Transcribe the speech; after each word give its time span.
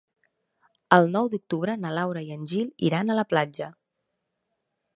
El 0.97 1.09
nou 1.15 1.29
d'octubre 1.33 1.75
na 1.83 1.91
Laura 1.97 2.25
i 2.29 2.33
en 2.37 2.49
Gil 2.53 2.73
iran 2.89 3.11
a 3.11 3.19
la 3.23 3.29
platja. 3.35 3.69